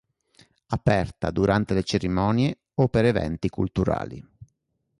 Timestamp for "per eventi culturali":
2.89-4.27